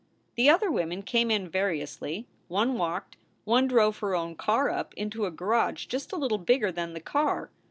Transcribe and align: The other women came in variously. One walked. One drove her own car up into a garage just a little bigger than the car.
The 0.33 0.49
other 0.49 0.71
women 0.71 1.03
came 1.03 1.29
in 1.29 1.47
variously. 1.47 2.27
One 2.47 2.73
walked. 2.75 3.17
One 3.43 3.67
drove 3.67 3.99
her 3.99 4.15
own 4.15 4.33
car 4.33 4.67
up 4.67 4.95
into 4.95 5.27
a 5.27 5.29
garage 5.31 5.85
just 5.85 6.11
a 6.11 6.15
little 6.17 6.39
bigger 6.39 6.71
than 6.71 6.93
the 6.93 6.99
car. 7.01 7.51